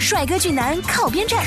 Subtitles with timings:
[0.00, 1.44] 帅哥俊男靠边站，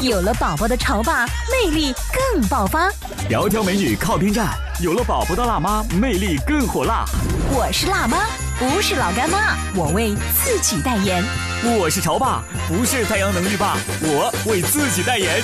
[0.00, 2.90] 有了宝宝的潮爸魅力更爆发。
[3.28, 7.04] 窈窕美女靠边站，有了宝宝的辣妈魅力更火辣。
[7.50, 8.26] 我是辣妈，
[8.58, 11.24] 不是老干妈，我为自己代言。
[11.64, 15.42] 我是潮爸，不是太阳能浴霸，我为自己代言。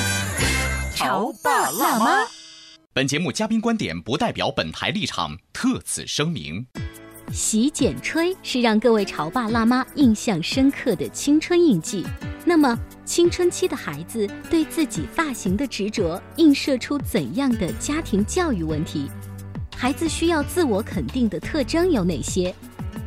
[0.95, 2.19] 潮爸辣妈。
[2.92, 6.67] 本节目嘉宾观点不代表本台立场，特此声明。
[7.33, 12.06] 洗剪吹是让各位潮爸辣妈印象深刻的青春印记。
[12.45, 19.09] 那么，青春期的孩子对自己发型的执着，映射出怎样的家庭教育问题？
[19.77, 22.55] 孩子需要自我肯定的特征有哪些？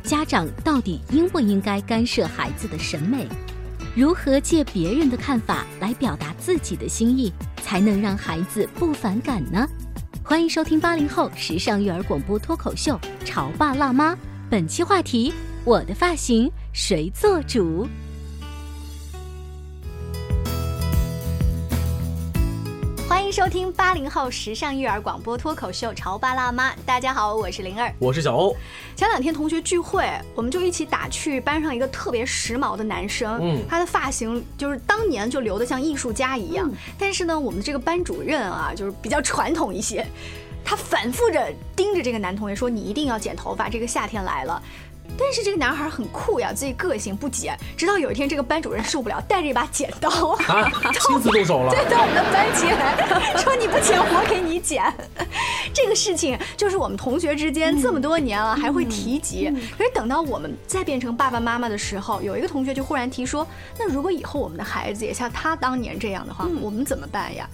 [0.02, 3.26] 家长到底应不应该干涉孩子的审美？
[3.94, 9.66] 如何借别人的看法来表达自己的心意，才能让孩子不反感呢？
[10.22, 14.12] 欢迎收听八零后时尚育儿广播脱口秀《潮爸辣妈》，
[14.50, 15.32] 本期话题：
[15.64, 17.86] 我的发型谁做主？
[23.08, 26.72] 欢迎收听八零后时尚育儿广播脱口秀《潮爸辣妈》。
[26.84, 28.54] 大家好，我是灵儿，我是小欧。
[28.96, 36.68] 前两天同学聚会，我们就一起打趣班上一个特别时髦的男生，嗯，他的发型就是当年就留的像艺术家一样。
[36.98, 40.04] 但是呢，我们这个班主任啊，就是比较传统一些，
[40.64, 44.60] 他反复着盯着这个男同学说：“你一定要剪头发，这个夏天来了。”
[45.18, 47.56] 但是这个男孩很酷呀，自己个性不剪。
[47.76, 50.08] 直到有一天，这个班主任受不了，带着一把剪刀，
[50.46, 54.82] 啊，亲自动手了，对，到我们的班级来说：“你不剪，我给你剪。”
[55.74, 59.50] 这个事情就是我们同学之间这么多年了还会提及。
[59.76, 63.46] 可是等到我们再变成爸爸妈妈的时候，有一个同学就忽然提说
[63.78, 67.48] ：“那如果以后我们的孩子也像他当年这样的话，我们怎么办呀？”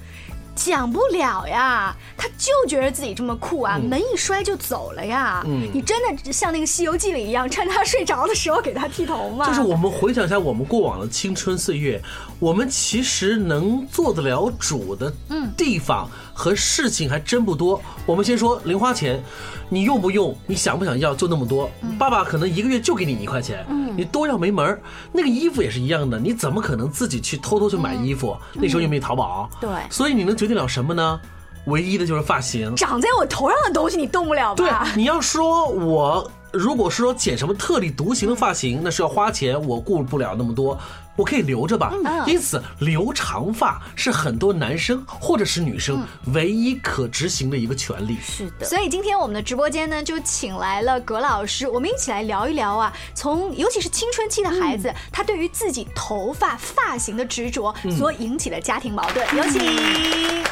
[0.54, 5.42] 讲不了呀，他就觉得自己这么酷啊，门一摔就走了呀。
[5.46, 9.46] 嗯，你真的像那个《西游记》里一样，趁他睡着的时候给他剃头吗？
[9.46, 12.00] 就是我们回想一下我们过往的青春岁月，
[12.42, 15.12] 我们其实能做得了主的
[15.56, 17.80] 地方和事情还真不多。
[18.04, 19.22] 我们先说零花钱，
[19.69, 20.36] 你用不用？
[20.44, 21.14] 你想不想要？
[21.14, 21.70] 就那么多。
[21.97, 23.64] 爸爸可能一个月就给你一块钱，
[23.97, 24.82] 你多要没门儿。
[25.12, 28.36] 那个衣服也是一样的，你怎么可能自己去偷偷去买衣服？
[28.54, 31.20] 那时候又没有淘宝，对，所以你能决定了什么呢？
[31.66, 32.74] 唯一的就是发型。
[32.74, 34.84] 长在我头上的东西你动不了吧？
[34.84, 40.78] 对，你要说我如果是说剪什么特立独行的发型，那是要花钱，我顾不了那么多。
[41.14, 41.92] 我可以留着吧，
[42.26, 46.02] 因此留长发是很多男生或者是女生
[46.32, 48.16] 唯一可执行的一个权利。
[48.22, 59.26] 是的，所以今天我们的直播间呢，就请来了葛老师，我们一起来聊一聊啊，从尤其是青春期的孩子，他对于自己头发发型的执着所引起的家庭矛盾。
[59.36, 59.62] 有请。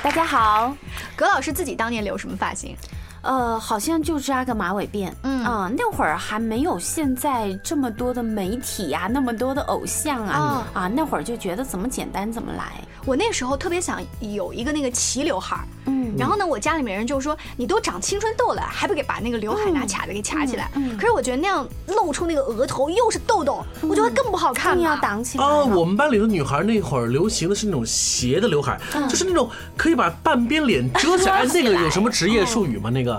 [0.02, 0.76] 大家好，
[1.16, 2.76] 葛老师自己当年留什么发型？
[3.22, 12.82] 呃，好像就扎个马尾辫，嗯啊，那会儿还没有现在这么多的媒体呀，那么多的偶像啊，啊，那会儿就觉得怎么简单怎么来。
[13.06, 20.70] 我那时候特别想有一个那个齐刘海儿，嗯，然后呢，我家里面人就说你都长青春痘了，还不给把那个刘海拿卡子给卡起来？
[20.98, 24.78] 可是我觉得那样露出那个额头又是痘痘，我觉得更不好看。
[24.80, 25.44] 要挡起来。
[25.44, 31.44] 哦，我们班里的女孩那会儿流行的是那种斜的刘海，就是那种可以把半边脸遮起来。
[31.52, 32.90] 那个有什么职业术语吗？
[32.90, 33.09] 那个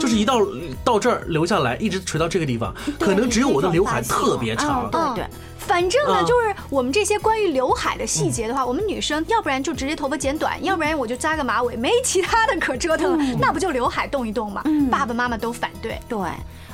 [0.00, 0.38] 就是一到
[0.84, 4.90] 到这儿留下来，一直垂到这个地方，可能只有我的刘海特别长。
[4.90, 5.24] 对对。
[5.58, 14.64] 反正呢，就是我们这些关于刘海的细节的话，我们女生要不然就直接头发剪短，要不然我就扎个马尾，没其他的可折腾了，那不就刘海动一动嘛？
[14.90, 16.00] 爸爸妈妈都反对。
[16.08, 16.18] 对，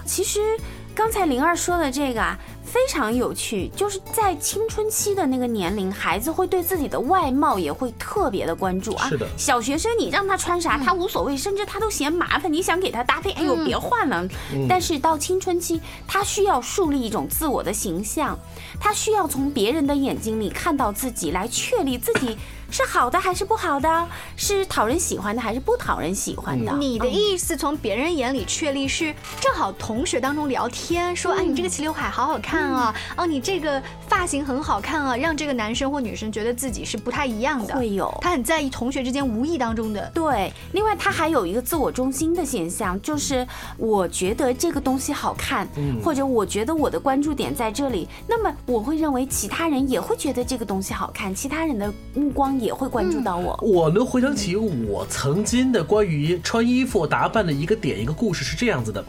[0.06, 0.40] 其实
[0.96, 2.36] 刚才灵儿说的这个啊。
[2.66, 9.08] 非常有趣，就是在青春期的那个年龄，孩子会对自己的外貌也会特别的关注啊。
[9.08, 12.52] 是的，小学生你让他穿啥，他无所谓，甚至他都嫌麻烦。
[12.52, 14.28] 你想给他搭配，哎呦，别换了。
[14.68, 18.36] 但是到青春期，他需要树立一种自我的形象，
[18.80, 22.36] 他需要从别人的眼睛里看到自己，来确立自己
[22.70, 24.08] 是好的还是不好的？
[24.36, 26.72] 是讨人喜欢的还是不讨人喜欢的？
[26.76, 37.74] 你的意思从别人眼里确立是正好同学当中聊天说，哎，你这个齐刘海好好看啊，哦，你这个发型很好看啊，让这个男生或女生觉得自己是不太一样的。
[37.74, 40.10] 会有，他很在意同学之间无意当中的。
[40.14, 43.46] 对，另外他还有一个自我中心的现象，就是
[43.76, 45.68] 我觉得这个东西好看，
[46.02, 53.58] 或者我觉得我的关注点在这里，那么我会认为其他人也会觉得这个东西好看，其他人的目光也会关注到我。
[53.62, 59.04] 我能回想起我曾经的关于穿衣服打扮的一个点一个故事是这样子的，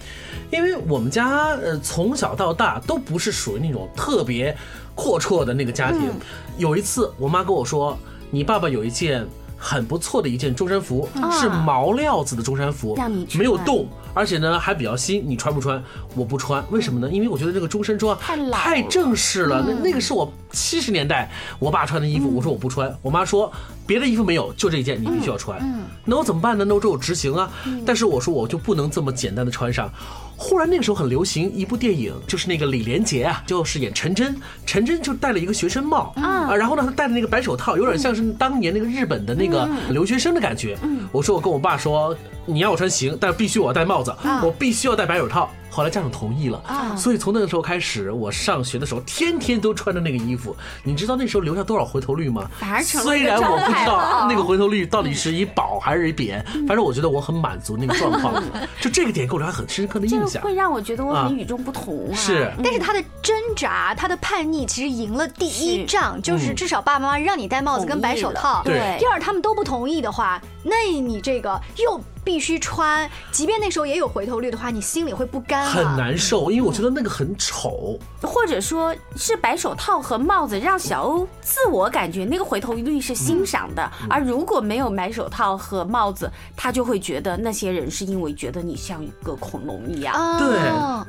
[0.52, 4.56] 因为我们家呃从小到大都不是属于那种特别
[4.96, 6.10] 阔绰的那个家庭。
[6.58, 7.98] 有一次我妈跟我说，
[8.32, 9.28] 你爸爸有一件。
[9.58, 12.96] 很不错的一件中山服，是毛料子的中山服，
[13.38, 15.24] 没有洞，而且呢还比较新。
[15.28, 15.84] 你穿不穿？
[16.16, 17.10] 我不穿，为什么呢？
[17.12, 19.66] 因为我觉得这个中山装太老，太正式了。
[19.68, 22.96] 那那个是我七十年代我爸穿的衣服，我说我不穿。
[23.02, 23.52] 我妈说
[23.86, 25.60] 别的衣服没有，就这一件你必须要穿。
[26.06, 26.64] 那我怎么办呢？
[26.66, 27.52] 那我只有执行啊。
[27.86, 29.90] 但是我说我就不能这么简单的穿上。
[30.40, 40.78] 忽然那个时候很流行一部电影，就是那个李连杰啊，就是演陈真，陈真就戴了一个学生帽啊，然后呢他戴的那个白手套，有点像是当年那个日本的那个留学生的感觉。
[41.12, 45.50] 我说我跟我爸说，你要我穿行，但必须我要戴帽子，我必须要戴白手套。
[45.78, 50.56] 后来家长同意了啊，所以从那个时候开始，我上学的时候天天都穿着那个衣服。
[50.84, 52.50] 你知道那时候留下多少回头率吗？
[52.58, 58.44] 反而成虽然我不知道那个回头率到底是以褒还是以贬，反正我觉得我很满足那个状况。
[58.82, 62.12] 就这个点给我留下很深刻的印象，会让我觉得我很与众不同。
[62.16, 68.64] 是，但是他的挣扎，他的叛逆，其实赢了第一仗，就是至少爸爸妈妈让你戴帽子跟白手套。
[68.66, 68.98] 对。
[68.98, 72.02] 第二，他们都不同意的话，那你这个又。
[72.28, 90.60] 必须穿，即便那时候也有回头率的话，你心里会不甘，很难受，因为我觉得那个很丑，或者说是白手套和帽子让小欧自我感觉那个回头率是欣赏的，而如果没有白手套和帽子，他就会觉得那些人是因为觉得你像一个恐龙一样，对，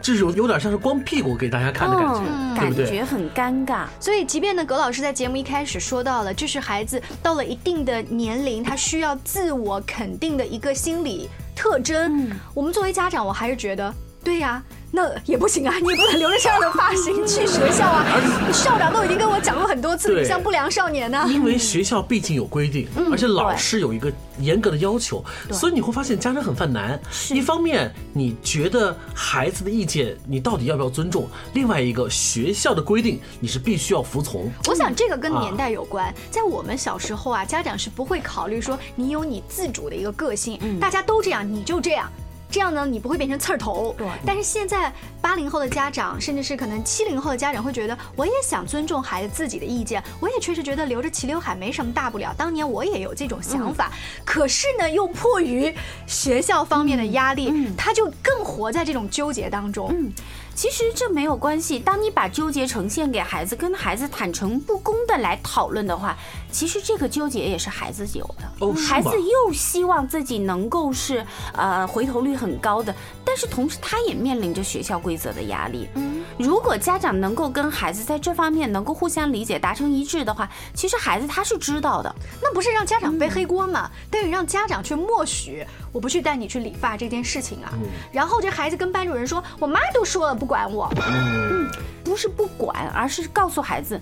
[0.00, 3.86] 这种有点像是光屁股给大家看的感觉，感觉很尴尬。
[3.98, 11.07] 所以，即便呢，葛老师在节目一开始说到了，这是孩子到了一定的年龄，他需要自我肯定的一个心理。
[11.54, 14.62] 特征，我们作为家长，我还是觉得，对呀。
[14.90, 18.06] 那也不行啊，你不能留着这样的发型去学校啊！
[18.52, 21.26] 校长都已经跟我讲过很多次，你像不良少年呢。
[21.28, 26.98] 因为学校毕竟有规定，而且老师有一个严格的要求，所以你会发现家长很犯难。
[27.30, 31.28] 一方面你觉得孩子的意见你到底要不要尊重？
[31.52, 34.50] 另外一个学校的规定你是必须要服从。
[34.66, 42.10] 我想这个跟年代有关，在我们小时候啊，家长是不会考虑说你有你自主的一个个性，大家都这样你就这样。
[42.50, 43.94] 这样呢，你不会变成刺儿头。
[43.98, 44.06] 对。
[44.24, 52.34] 但是现在八零后的家长，甚至是可能七零后的家长会觉得，我也想尊重孩子自己的意见，我也确实觉得留着齐刘海没什么大不了。
[52.36, 53.92] 当年我也有这种想法，
[54.24, 55.74] 可是呢，又迫于
[56.06, 59.88] 学校方面的压力，他就更活在这种纠结当中。
[59.92, 60.12] 嗯。
[60.54, 61.78] 其实这没有关系。
[61.78, 66.18] 当你把纠结呈现给孩子，跟孩子坦诚不公的来讨论的话，
[66.50, 68.74] 其实这个纠结也是孩子有的。
[68.74, 75.88] 孩子又希望自己能够是呃回头率很高的，但是同时他也面临着学校规则的压力。
[75.94, 82.14] 嗯，如果家长能够跟孩子在这方面能够互相理解、达成一致的话，其实孩子他是知道的。
[82.42, 83.90] 那不是让家长背黑锅吗？
[84.10, 85.64] 但是让家长去默许。
[85.90, 87.72] 我不去带你去理发这件事情啊，
[88.12, 91.66] 然后这孩子跟班主任说：“我妈都说了不管我。”嗯，
[92.04, 93.98] 不是不管，而是告诉孩子，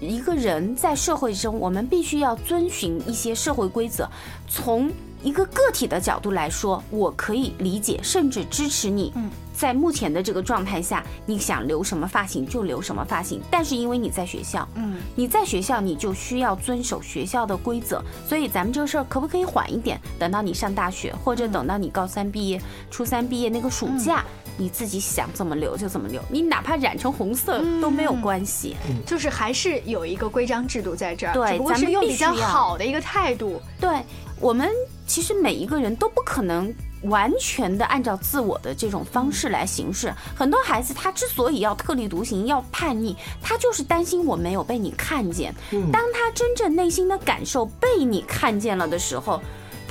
[0.00, 4.08] 一个人在社会中，我们必须要遵循一些社会规则。
[4.48, 4.90] 从
[5.22, 9.12] 一个个体的角度来说，我可以理解甚至支持你。
[9.14, 9.30] 嗯。
[9.52, 13.42] 在目前的这个状态下，你想留什么发型就留什么发型。
[13.50, 18.02] 但是因为你在学校，嗯，你在学校你就需要遵守学校的规则。
[18.26, 20.00] 所以咱们这个事儿可不可以缓一点？
[20.18, 22.58] 等到你上大学，或者等到你高三毕业、
[22.90, 24.24] 初三毕业那个暑假，
[24.60, 26.20] 你自己想怎么留就怎么留。
[26.28, 28.76] 你哪怕染成红色都没有关系。
[29.06, 33.60] 就是还是有一个规章制度在这儿，对，咱们用比较好的一个态度。
[33.80, 33.90] 对
[34.38, 34.68] 我们
[35.06, 36.72] 其实每一个人都不可能。
[37.04, 45.54] 完全的按照自我的这种方式来行事，很多孩子他之所以要特立独行、要叛逆，他就是担心我没有被你看见。
[45.90, 49.40] 当他真正内心的感受被你看见了的时候，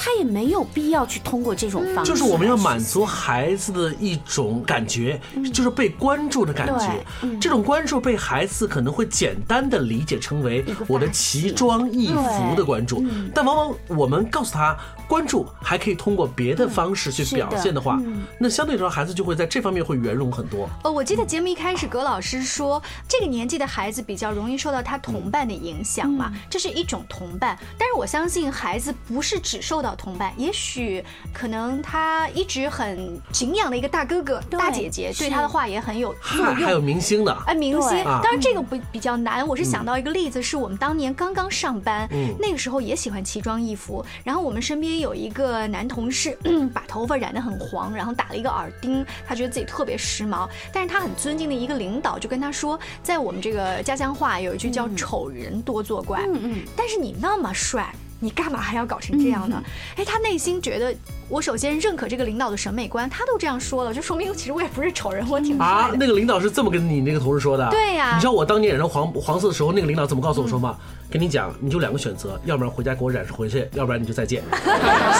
[0.01, 2.09] 他也没有必要去通过这种方式。
[2.09, 5.19] 就是我们要满足孩子的一种感觉，
[5.53, 7.05] 就是被关注的感觉。
[7.37, 13.03] 这种关注被孩子可能会简单的理解成为我的奇装异服的关注，
[13.35, 14.77] 但往往我们告诉他。
[15.09, 17.99] 关注还可以通过别的方式去表现的话，
[18.39, 20.69] 那相对来说孩子就会在这方面会圆融很多。
[20.83, 27.57] 呃，我记得节目一开始葛老师说，这个年纪的孩子比较容易受到他同伴的影响嘛，这是一种同伴。
[27.75, 36.45] 但是我相信孩子不是只受到同伴，也许可能他一直很敬仰的一个大哥哥、大姐姐对他的话也很有用。
[36.53, 38.03] 还有明星的，哎，明星。
[38.03, 42.07] 当然这个不比较难，我是想到一个例子，是我们当年刚刚上班，
[42.39, 44.98] 那个时候也喜欢奇装异服，然后我们身边。
[44.99, 46.37] 有一个男同事
[46.73, 50.47] 把头发染得很黄，然后打了一个耳钉，他觉得自己特别时髦。
[50.71, 56.21] 但是他很尊敬的一个领导就跟他说，在我们这个家乡话有一句叫“丑人多作怪”。
[56.27, 56.61] 嗯嗯。
[56.75, 59.63] 但是你那么帅，你干嘛还要搞成这样呢？
[59.95, 60.93] 哎，他内心觉得，
[61.29, 65.65] 我首先认可这个领导的审美观，他都这样说了，就说明其实我也不是丑人，我挺帅。
[65.65, 67.69] 啊，那个领导是这么跟你那个同事说的？
[67.69, 68.15] 对呀。
[68.15, 70.75] 你知道我当年染成黄黄色的时候，那个领导怎么告诉我说吗？
[71.09, 74.43] 跟你讲，你就两个选择，要不然回家给我染上回去，要不然你就再见。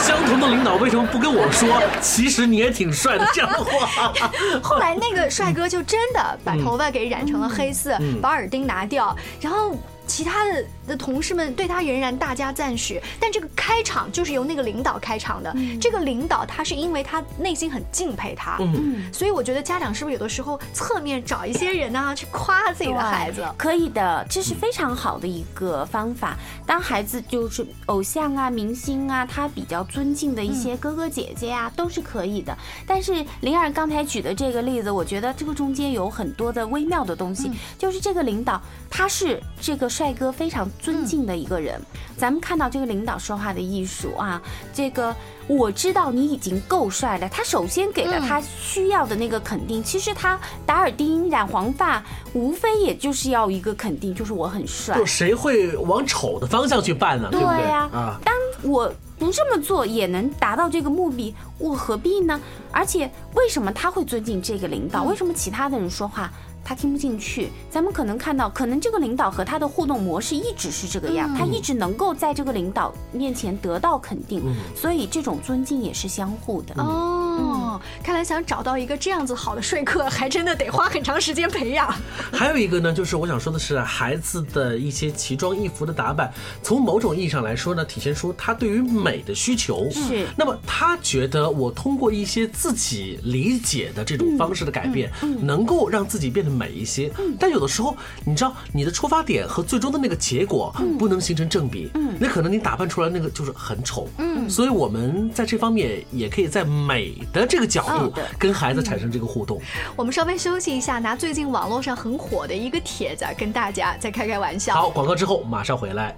[0.04, 1.82] 相同的领导为什么不跟我说？
[2.02, 4.14] 其实你也挺帅的这样的话。
[4.62, 9.76] 后来那个帅哥就真的把头发给染成了黑色，把耳钉拿掉，然后。
[10.10, 15.56] 其他的的同事们对他仍然大加赞许，但这个开场就是由那个领导开场的。
[15.80, 23.48] 这个领导他是因为他内心很敬佩他，嗯，所以我觉得家长是不是有的时候侧面找一些人呢去夸自己的孩子？
[23.56, 26.36] 可以的，这是非常好的一个方法。
[26.66, 32.58] 当孩子就是偶像啊、明星啊，他比较尊敬的一些哥哥姐姐啊，都是可以的。
[32.88, 39.88] 但是灵儿刚才举的这个例子，我觉得这个中间有很多的微妙的东西，就是这个领导他是这个。
[40.00, 41.78] 帅哥非常尊敬的一个人，
[42.16, 44.42] 咱们看到这个领导说话的艺术啊，
[44.74, 45.14] 这个
[45.46, 47.28] 我知道你已经够帅了。
[47.28, 52.02] 他首先给了他需要的那个肯定，其实他打耳钉、染黄发，
[52.32, 54.96] 无非也就是要一个肯定，就是我很帅。
[54.96, 57.28] 就谁会往丑的方向去办呢？
[57.30, 62.40] 对呀，啊，当我不这么做也能达到这个目的，我何必呢？
[62.72, 65.04] 而且为什么他会尊敬这个领导？
[65.04, 66.32] 为什么其他的人说话？
[66.70, 74.44] 他听不进去，咱们可能看到，可能这个领导和他的互动模式一直是这个样，他一直能够在这个领导面前得到肯定，
[74.76, 76.76] 所以这种尊敬也是相互的。
[76.78, 81.92] 哦，看来想找到一个这样子好的说客，还真的得花很长时间培养。
[82.32, 89.90] 还有一个呢，就是我想说的是，孩子的一些奇装异服的打扮，从某种意义上来说呢，体现出他对于美的需求。
[89.90, 90.28] 是。
[90.38, 95.12] 那么他觉得我通过一些自己理解的这种方式的改变，
[95.42, 96.59] 能够让自己变得。
[96.60, 101.90] 美一些，但有的时候，你知道，你的出发点和最终的那个结果不能形成正比，
[102.20, 104.10] 那可能你打扮出来那个就是很丑。
[104.18, 109.62] 嗯，所以我们在这方面也可以在美的这个角度跟孩子产生这个互动。
[109.96, 114.74] 我们稍微休息一下，拿最近网络上很火的一个帖子跟大家再开开玩笑。
[114.74, 116.14] 好，广告之后马上回来。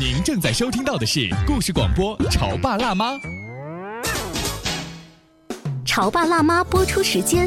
[0.00, 3.12] 您正在收听到的是故事广播《潮爸辣妈》。
[5.84, 7.46] 潮爸辣妈播出时间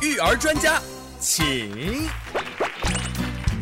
[0.00, 0.80] 育儿专家
[1.18, 2.06] 请。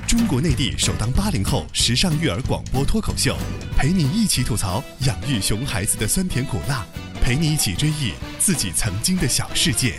[0.06, 3.34] 中国内地首档八零后时尚育儿广播脱口秀，
[3.76, 6.86] 陪你一起吐槽养育熊孩子的酸甜苦辣，
[7.22, 9.98] 陪你一起追忆自己曾经的小世界。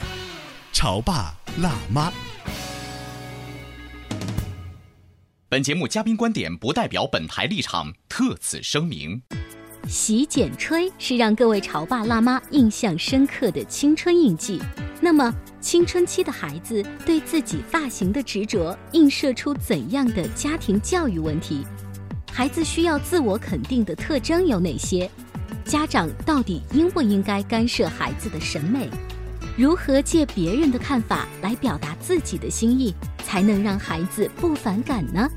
[0.71, 2.13] 潮爸辣妈。
[5.49, 9.23] 本节目嘉宾观点不代表本台立场，特此声明。
[9.87, 14.61] 洗剪吹是让各位潮爸辣妈印象深刻的青春印记。
[14.99, 21.65] 那么，青春期的孩子对自己发型的执着，映射出怎样的家庭教育问题？
[22.31, 25.09] 孩子需要自我肯定的特征有哪些？
[25.63, 28.89] 家长到底应不应该干涉孩子的审美？
[29.55, 35.29] 如何借别人的看法来表达自己的心意，才能让孩子不反感呢？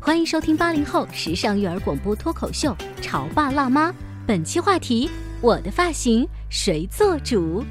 [0.00, 3.90] 欢迎收听八零后时尚育儿广播脱口秀《潮爸辣妈》，
[4.26, 7.64] 本期话题：我的发型谁做主？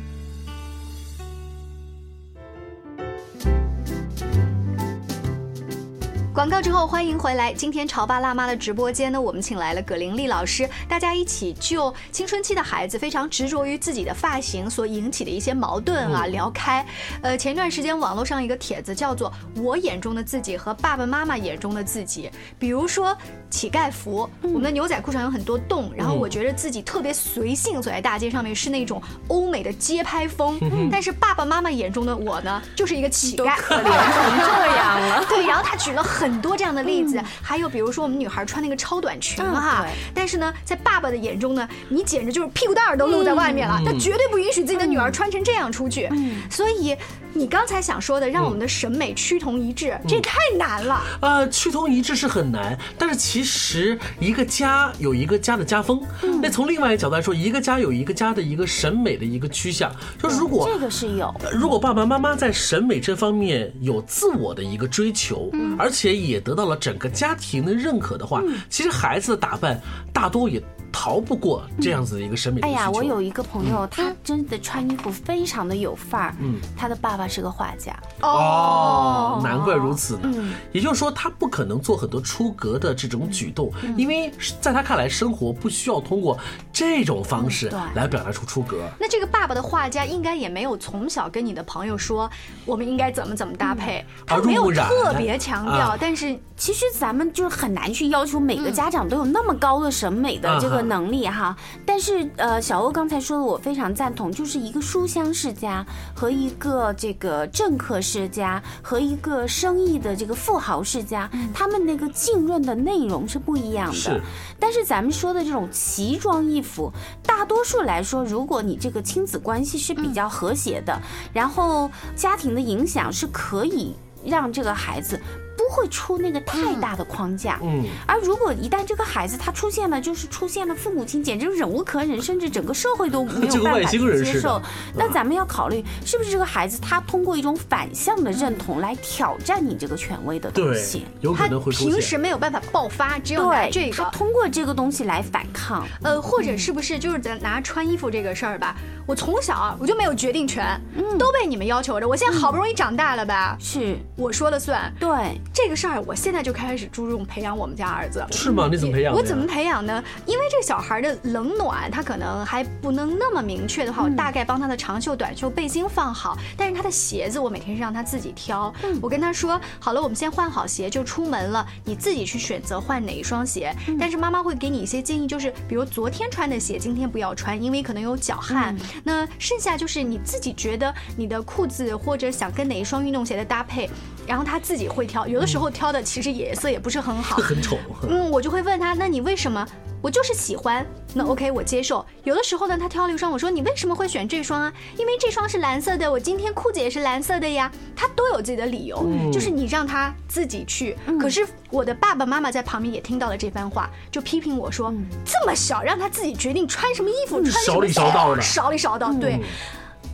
[6.33, 7.51] 广告之后，欢迎回来。
[7.51, 16.85] 今天潮爸辣妈的直播间呢，我们请来了葛玲丽老师，大家一起就青春期的孩子非常执着于自己的发型所引起的一些矛盾啊聊开。
[17.21, 23.15] 呃，前段时间网络上一个帖子叫做“我眼中的自己和爸爸妈妈眼中的自己”，比如说
[23.49, 30.57] 乞丐服，我们的牛仔裤上有很多洞，然后我觉得自己特别随性，走在大街上面是那种欧美的街拍风，
[30.89, 35.25] 但是爸爸妈妈眼中的我呢，就是一个乞丐，可怜成这样了。
[35.27, 46.07] 对，然后他举了很多这样的例子，还有比如说我们女孩穿那个超短裙哈，但是呢，在爸爸的眼中呢，你简直就是屁股蛋儿都露在外面了，他绝对不允许自己的女儿穿成这样出去。
[46.47, 46.95] 所以
[47.33, 51.01] 你刚才想说的，让我们的审美趋同一致，这太难了。
[51.21, 56.01] 呃，趋同一致是很难，但是其实一个家有一个家的家风，
[56.41, 69.79] 那从另外一个角度来说，一个家有一个家的一个审美的一个趋向，就是如果这个是有，如果爸爸妈妈在审美这方面有自我的一个追求，而且也得到了整个家庭的认可的话，其实孩子的打扮
[70.11, 70.61] 大多也
[70.91, 72.61] 逃不过这样子的一个审美。
[72.61, 76.35] 哎呀，我有一个朋友，他真的穿衣服非常的有范儿。
[76.39, 77.95] 嗯，他的爸爸是个画家。
[78.21, 80.53] 哦，难怪如此呢。
[80.71, 86.37] 也就是说，他不可能做很多出格的这种举动，因为在他看来，生活不需要通过
[86.71, 88.89] 这种方式来表达出出格。
[88.99, 92.29] 那这个爸爸的画家应该也没有从小跟你的朋友说
[92.65, 95.97] 我们应该怎么怎么搭配，他没有特别强调。
[95.99, 101.55] 但是其实咱们就是很难去要求每个家长都有那么高的审美的这个能力哈。
[101.85, 105.85] 但是呃，小欧刚才说的我非常赞同，就是一个书香世家
[106.15, 114.21] 和一个这个政客世家和一个生意的这个富豪世家，他们那个浸润的内容是不一样的。
[114.61, 114.71] 是。
[114.71, 120.97] 但是咱们说的这种奇装异服，大多数来说，如果你这个亲子关系是比较和谐的，
[121.33, 125.19] 然后家庭的影响是可以让这个孩子。
[125.61, 134.61] 不会出那个太大的框架，嗯，而如果一旦这个孩子他出现了，就是出现了父母亲简直忍无可忍，甚至整个社会都没有办法 接受，
[134.95, 148.75] 那咱们要考虑是不是这个孩子他通过一种反向的认同来挑战你这个权威的东西，有可能会平时没有办法爆发，只有拿这个，他通过这个东西来反抗，呃，或者是不是就是咱拿穿衣服这个事儿吧？
[149.11, 150.79] 我从小我就没有决定权，
[151.19, 153.57] 都被你们要求着，我现在好不容易长大了吧？
[153.59, 155.37] 是我说了算，对。
[155.53, 158.25] 这个事儿，我现在就开始注重培养我们家儿子。
[158.31, 158.69] 是吗？
[158.71, 159.13] 你怎么培养？
[159.13, 160.01] 我怎么培养呢？
[160.25, 166.37] 因为这个小孩的冷暖，他可能还不能那么明确的话，我大概帮他的长袖、短袖、背心放好。
[166.55, 168.73] 但是他的鞋子，我每天是让他自己挑。
[169.01, 173.75] 我跟他说，好了，我们先换好鞋就出门了，你自己去选择换哪一双鞋。
[173.99, 178.73] 但是妈妈会给你一些建议，就是比如昨天穿的鞋，今天不要穿，因为可能有脚汗。
[179.03, 183.89] 那剩下就是你自己觉得你的裤子或者想跟哪一双运动鞋的搭配。
[184.27, 187.77] 然后他自己会挑，有的时候挑的其实颜色也不是很好， 很丑。
[188.07, 189.67] 嗯，我就会问他，那你为什么？
[190.01, 192.03] 我就是喜欢，那 OK，我接受。
[192.23, 194.73] 有的时候呢，他挑了一双，我说你为什么会选这双啊？
[194.97, 197.71] 因为这双是蓝色的，我今天裤子也是蓝色的呀。
[197.95, 200.97] 他都有自己的理由，就是你让他自己去。
[201.19, 204.91] 可是我的爸爸妈妈在旁边也听到了这番话，就批评我说，
[205.23, 209.39] 这么小让他自己决定穿什么衣服，穿什么，少里少道的，少里少道，对。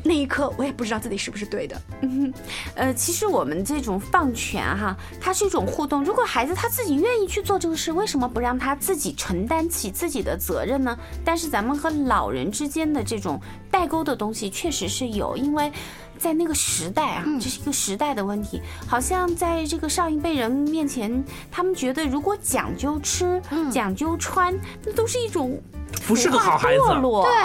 [0.08, 1.82] 那一刻，我也不知道自己是不是对的。
[2.02, 2.34] 嗯，
[2.76, 6.04] 呃，其实我们这种放权哈，它是一种互动。
[6.04, 10.98] 如果孩子他自己愿意去做这个事，为什么不让他自己承担起自己的责任呢？
[11.26, 13.40] 但是咱们和老人之间的这种
[13.70, 15.72] 代沟的东西确实是有，因为
[16.18, 18.62] 在那个时代啊，这是一个时代的问题。
[18.88, 23.42] 好像在这个上一辈人面前，他们觉得如果讲究吃、
[23.72, 25.62] 讲究穿，那都是一种。
[26.08, 27.44] 不是个好孩子，对，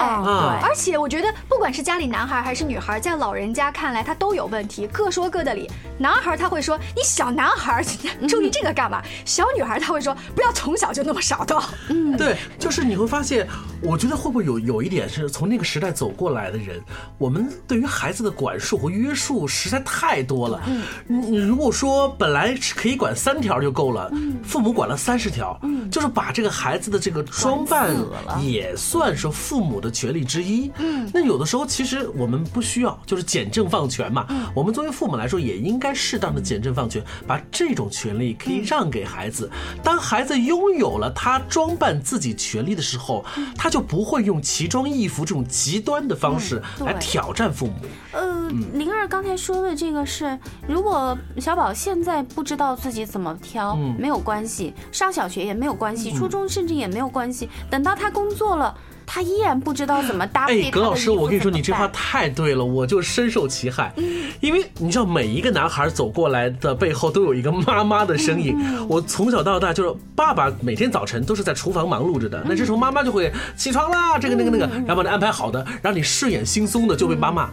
[0.61, 5.69] 而且我觉得不管是家里男孩还是女孩，在老人家看来他都有问题，各说各的理。
[5.97, 7.83] 男孩他会说你小男孩
[8.27, 9.01] 注意这个干嘛？
[9.25, 11.61] 小女孩他会说不要从小就那么少的。
[11.89, 13.47] 嗯，对，就是你会发现，
[13.81, 16.81] 我觉得会不会有有一点是从那个时代走过来的人，
[17.17, 20.61] 我们对于孩子的管束和约束实在太多了。
[20.67, 24.09] 嗯，你如果说本来是可以管三条就够了，
[24.43, 25.59] 父母管了三十条，
[25.91, 27.93] 就是把这个孩子的这个装扮。
[28.41, 30.71] 也算是父母的权利之一。
[30.77, 34.25] 嗯，那有的时候其实我们不需要，就是简政放权嘛。
[34.29, 39.49] 嗯，我们作为父母来说，也应该适当的简政放权，把这种权利可以让给孩子。
[39.83, 43.23] 当孩子拥有了他装扮自己权利的时候，
[43.57, 47.73] 他就不会用奇装异服这种极端的方式来挑战父母。
[48.11, 57.49] 呃，灵儿刚才说的这个是，如果小宝现在不知道自己怎么挑，没有关系，上小学也没有关系，初中甚至也没有关系。
[57.69, 60.63] 等到他工作了，他依然不知道怎么搭配。
[60.63, 62.29] 哎，葛老师，我跟你说，你这话太……
[62.29, 63.93] 对了，我就深受其害。
[64.39, 68.57] 因为你知道，每一个男孩走过来的背后都有一个妈妈的身影。
[68.87, 77.49] 我从小到大就是爸爸每天早晨都是在厨房忙碌着的，那这时候妈妈就会起床啦，这个那个那个，然后把你安排好的，让你睡眼惺忪的就被妈妈，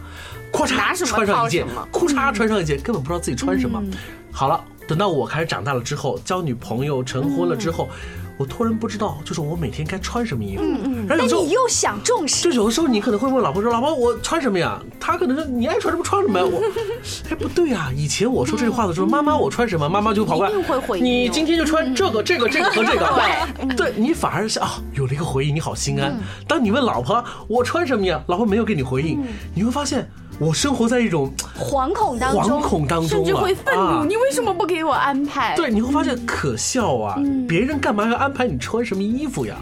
[0.51, 3.81] 咔嚓穿上一件，裤嚓穿上一件，根本不知道自己穿什么。
[4.31, 7.89] 好了，等到我开始长大了之后，交女朋友、成婚了之后。
[8.41, 10.63] 我突然不知道，就是我每天该穿什么衣服。
[10.63, 11.05] 嗯嗯。
[11.07, 12.43] 那你又想重视？
[12.43, 16.59] 就有的时候你可能会问老婆说：“老婆，我穿什么呀？”她可能说：“你爱穿什么穿什么。”我，
[17.29, 17.91] 哎，不对呀！
[17.95, 20.51] 以前我说这句话的时候，妈妈我穿什么，妈妈就跑过来。
[20.99, 23.13] 你今天就穿这个、这个、这个和这个。
[23.15, 23.75] 对。
[23.75, 26.17] 对你反而是啊，有了一个回应，你好心安。
[26.47, 29.23] 当你问老婆我穿什么呀，老婆没有给你回应，
[29.53, 30.09] 你会发现。
[30.41, 34.03] 我生活在一种惶恐当中，惶恐当中，甚至会愤怒。
[34.03, 35.55] 你为什么不给我安排？
[35.55, 37.15] 对，你会发现可笑啊！
[37.47, 39.55] 别人干嘛要安排你穿什么衣服呀？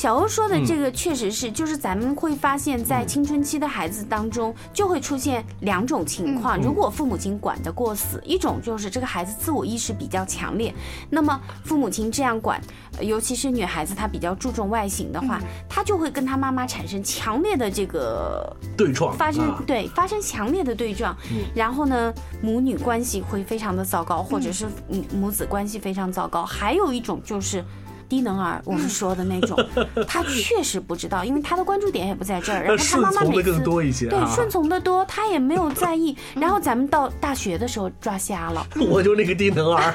[0.00, 0.10] 哎。
[0.10, 6.58] 小欧说的这个确实是，就是咱们会发现，在青春期的孩子当中，就会出现两种情况。
[6.58, 10.74] 如果父母亲管得过死，一种就是这个孩子自我意识比较强烈，
[11.10, 12.58] 那么父母亲这样管，
[13.00, 21.14] 尤其是女孩子，她比较注重外形的话，她就会跟她妈妈产生强烈的这个对撞，发生对发生强烈的对撞，
[21.54, 26.42] 然后呢，母女关系会非常的糟糕，或者是母母子关系非常糟糕。
[26.42, 27.62] 还有一种就是。
[28.10, 29.56] 低能儿，我们说的那种，
[30.04, 32.60] 他确实不知道，因为他的关注点也不在这儿。
[32.66, 36.16] 然后他妈妈每次对顺从的多，他也没有在意。
[36.34, 39.94] 然后咱们到大学的时候抓瞎了，我就那个低能儿。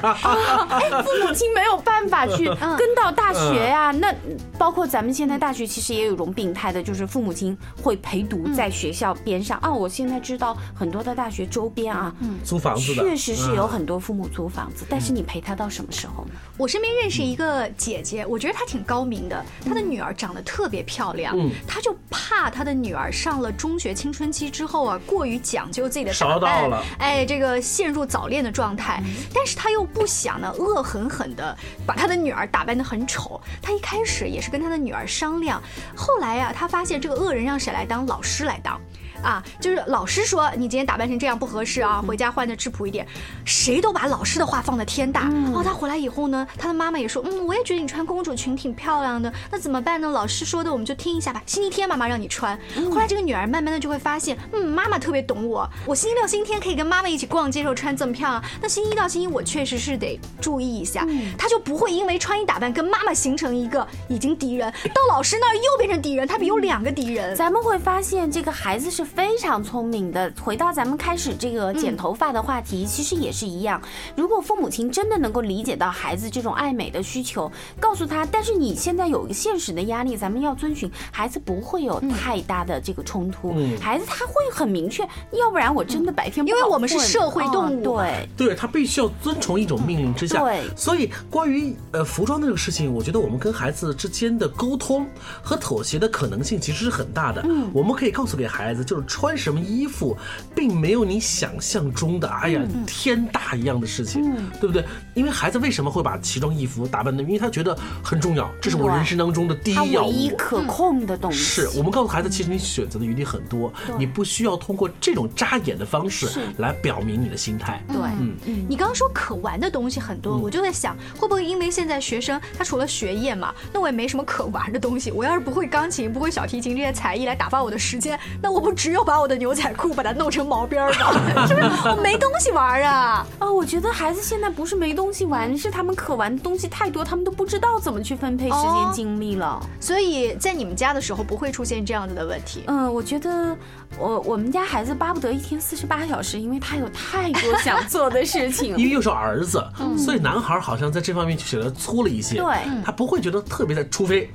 [0.70, 2.46] 哎，父母亲没有办法去
[2.78, 3.90] 跟到大学呀。
[3.90, 4.14] 那
[4.56, 9.70] 包括咱们现在大学其实也有一种病态的，就是父母亲会陪读在学校边上啊。
[9.70, 16.30] 我现在知道很多的大学周边啊，租房子确实是有很多父母租房子，但是你陪他到什么时候呢？
[16.56, 18.02] 我身边认识一个姐。
[18.06, 19.44] 姐，我觉得她挺高明的。
[19.64, 29.02] 她的女儿长得特别漂亮，她就怕她的女儿上了中学青春期之后啊，过于讲究自己的打扮，哎，这个陷入早恋的状态。
[29.34, 33.40] 但是她又不想呢，恶狠狠的把她的女儿打扮的很丑。
[33.60, 35.60] 她一开始也是跟她的女儿商量，
[35.96, 38.06] 后来呀，她发现这个恶人让谁来当？
[38.06, 38.80] 老师来当。
[39.22, 43.06] 啊，就是老师说你今天打扮成这样不合适啊，回家换的质朴一点。
[43.44, 45.30] 谁都把老师的话放的天大。
[45.54, 49.32] 哦，他回来以后呢，他的妈妈也说，嗯，我也觉得你穿公主裙挺漂亮的。
[49.50, 50.08] 那怎么办呢？
[50.08, 51.42] 老师说的我们就听一下吧。
[51.46, 52.58] 星期天妈妈让你穿。
[52.90, 55.68] 后来这个女儿慢慢的就会发现，嗯，妈妈特别懂我。
[55.86, 58.44] 我星期六、星期天可以跟妈妈一起逛街时候穿这么漂亮。
[58.60, 61.06] 那星期一到星期我确实是得注意一下。
[61.38, 66.26] 他就不会因为穿衣打扮跟妈妈形成一个已经敌人，到老师那儿又变成敌人。
[66.26, 67.34] 他比有两个敌人。
[67.34, 69.05] 咱们会发现这个孩子是。
[69.06, 73.80] 非常聪明的，回到咱们开始这个剪头发的话题，其实也是一样。
[74.16, 83.54] 如果父母亲真的能够理解到孩子这种爱美的需求，告诉他，但是你现在有一个现实的压力，咱们要遵循，孩子不会有太大的这个冲突。
[83.80, 90.42] 孩子他会很明确，要不然我真的白天因为我们是社会动物，对对，他必须要遵从一种命令之下。
[90.42, 95.06] 对，所以关于呃服装这个事情，我觉得我们跟孩子之间的沟通
[95.42, 97.42] 和妥协的可能性其实是很大的。
[97.48, 98.95] 嗯，我们可以告诉给孩子就。
[99.04, 100.16] 穿什么衣服，
[100.54, 104.22] 并没有你想象中的哎呀天大一样的事情，
[104.60, 104.84] 对不对？
[105.14, 107.22] 因为孩子为什么会把奇装异服打扮的？
[107.22, 111.38] 因为他觉得很重要，这是我人生当中的第一要务，唯一可控的东西。
[111.38, 116.28] 是我们告诉孩子，其实你选择的余地很多，你不需要通过这种扎眼的方式
[116.58, 117.82] 来表明你的心态。
[117.88, 118.66] 对，嗯嗯。
[118.68, 125.10] 你刚刚说可玩的东西很多，我就在想，会不会因为现在学生他除了学业嘛，那我也没什么可玩的东西。
[125.10, 130.96] 我要是不会钢琴，不会小提琴这些才艺来打发我的时间，那我不只有把我的牛仔裤把它弄成毛边儿的，
[131.48, 131.88] 是不是？
[131.88, 133.26] 我没东西玩啊！
[133.40, 139.60] 啊，我觉得孩子现在不是没东西玩，是他们可玩的东西太多，他们都不知道怎么去分配时间精力了。
[139.80, 142.62] 所以在你们家的时候不会出现这样子的问题。
[142.68, 143.56] 嗯，我觉得
[143.98, 148.68] 我我们家孩子巴不得一天四十八小时，因为他有太多想 做的事情。
[148.76, 149.60] 因为又是儿子，
[149.98, 152.36] 所以男孩好像在这方面就显得粗了一些。
[152.36, 154.30] 对，他不会觉得特别的，除非。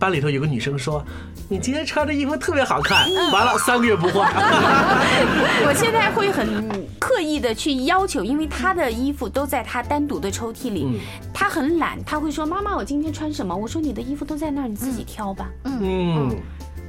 [0.00, 1.04] 班里头有个女生说
[1.46, 4.32] ：“你今天穿的衣服特别好看。”完了，三个月不换。
[5.66, 6.66] 我现在会很
[6.98, 10.98] 刻意的去要求，因为她的衣服都在她单独的抽屉里。
[11.34, 16.34] 她很懒，她会说：“妈妈，我今天穿什么？”我说：“你的衣服都在那儿，你自己挑吧。”嗯。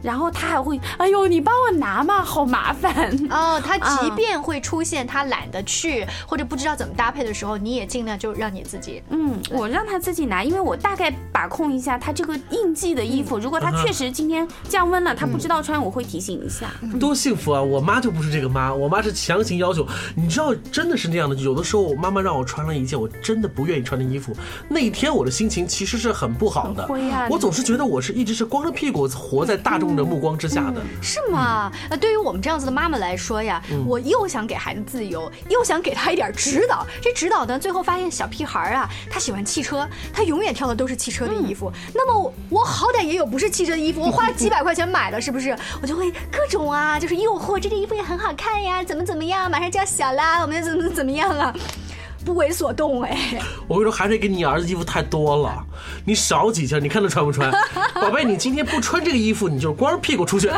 [0.02, 3.10] 然后他还会，哎呦，你帮我拿嘛，好麻烦。
[3.30, 9.02] 哦， 他即便会出现他懒得去或者不知道怎么搭配的时候，你也尽量就让你自己。
[9.10, 13.38] 嗯，我让他自己拿，因为我大概把控一下他这个应季的衣服。
[13.38, 16.72] 如果他确实今天降温了，他不知道穿，我会提醒一下。
[17.00, 17.62] 多幸福啊！
[17.62, 19.88] 我妈就不是这个妈，我妈是强行要求。
[20.16, 21.36] 你知道，真的是那样的。
[21.36, 24.36] 有的时候，我妈妈让我穿了一件我真的不愿意穿的衣服，
[24.68, 26.88] 那一天我的心情其实是很不好的。
[27.30, 30.82] 我总是觉得我是一直是光着屁股活在大众的目光之下的。
[31.01, 31.71] 是吗？
[31.89, 36.86] 那对于我们这样子的妈妈来说呀，我又想给孩子自由，又想给他一点指导。
[37.01, 41.71] 这指导呢，最后发现小屁孩啊，他喜欢汽车，他永远挑的都是汽车的衣服。
[41.93, 45.58] 那么我好歹也有不是汽车的衣服，我花几百块钱买的，是不是？
[45.82, 51.54] 我就会各种啊，就是诱惑，这件衣服也很好看呀，怎么怎么样，马上就要小啦，我们怎么怎么样啊？
[52.23, 53.39] 不为所动哎！
[53.67, 55.65] 我跟你说，还是给你儿子衣服太多了，
[56.05, 57.51] 你少几件，你看他穿不穿？
[57.95, 60.49] 宝贝，你今天不穿这个衣服，你就光着屁股出去。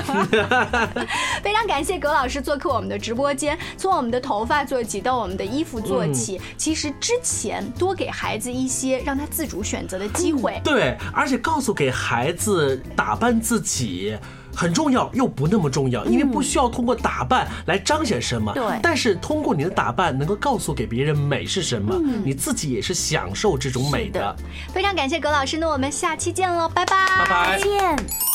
[1.42, 6.40] 非常感谢葛老师做客我们的直播间，从我们的头发做起，到我们的衣服做起。
[6.58, 10.62] 其实之前多给孩子一些让他自主选择的机会。
[10.64, 14.18] 对，而且告诉给孩子打扮自己。
[14.56, 18.54] 很重要又不那么重要，因为不需要通过打扮来彰显什么。
[18.54, 24.36] 对，但是通过你的打扮能够告诉给别人美是什么，你自己也是享受这种美的。
[24.74, 28.33] 非常感谢葛老师，那我们下期见喽，拜拜，拜拜，再见。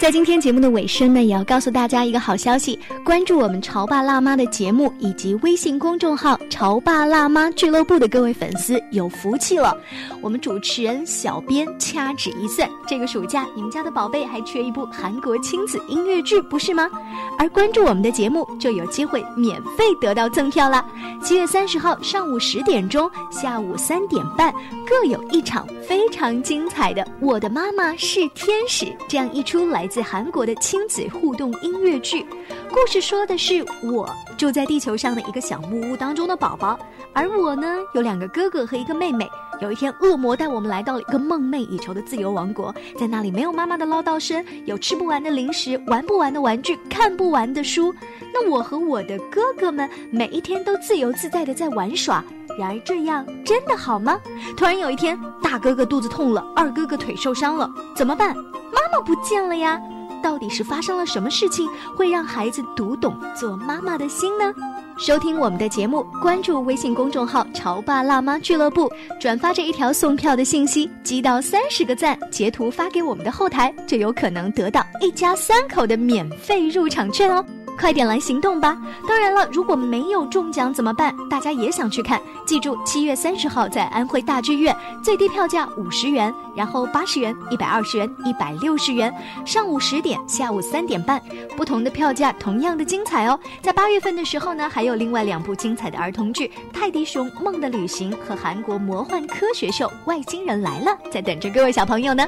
[0.00, 9.74] 在今天节目的尾声呢，也要告诉大家一个好消息：关注我们潮爸辣妈的节目以及微信公众号“潮爸辣妈俱乐部”的各位粉丝有福气了。
[10.20, 16.90] 我们主持人、小编掐指一算，这个暑假你们家的宝贝还缺一部韩国亲子音乐剧，不是吗？
[17.38, 20.84] 而关注我们的节目就有机会免费得到赠票啦！
[21.22, 24.52] 七月三十号上午十点钟、下午三点半
[24.86, 29.83] 各有一场非常精彩的《我的妈妈是天使》这样一出来。
[29.84, 32.24] 来自韩国的亲子互动音乐剧，
[32.70, 36.78] 故事说的是我住在地球上的一个小木屋当中的宝宝，
[37.12, 39.30] 而我呢有两个哥哥和一个妹妹。
[39.60, 47.94] 有一天，恶魔带我们来到了一个梦寐以求的自由王国，在那里没有妈妈的唠叨声，有吃不完的零食，玩不完的玩具，看不完的书。
[48.32, 52.24] 那我和我的哥哥们每一天都自由自在的在玩耍。
[52.58, 54.18] 然而这样真的好吗？
[54.56, 58.34] 突然有一天，大哥哥肚子痛了，二哥哥腿受伤了，怎么办？
[58.34, 59.80] 妈妈不见了呀！
[60.22, 64.54] 到底是发生了什么事情，会让孩子读懂做妈妈的心呢？
[64.96, 68.88] 收听我们的节目，关注微信公众号“潮爸辣妈俱乐部”，
[69.20, 77.44] 转发这一条送票的信息，积到三十个赞，截图发给我们的后台，就有可能得到一家三口的免费入场券哦。
[77.78, 78.78] 快点来行动吧！
[79.06, 81.14] 当然了，如果没有中奖怎么办？
[81.28, 89.12] 大家也想去看，记住七月三十号在安徽大剧院，最低票价五十元，然后八十元、一百二十元、一百六十元。
[89.44, 91.20] 上午十点，下午三点半，
[91.56, 93.38] 不同的票价，同样的精彩哦。
[93.60, 102.26] 在八月份的时候呢，还有另外两部精彩的儿童剧《泰迪熊梦的旅行》和韩国魔幻科学秀《外星人来了》在等着各位小朋友呢。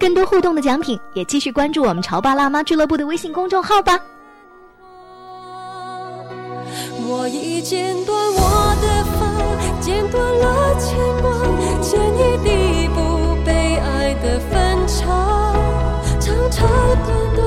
[0.00, 4.00] 更多互动的奖品，也继续关注我们潮爸辣妈俱乐部的微信公众号吧。
[7.08, 9.20] 我已剪断我的发，
[9.80, 11.30] 剪断了牵挂，
[11.80, 15.54] 剪一地不被爱的分岔，
[16.18, 16.68] 长长
[17.06, 17.46] 短短，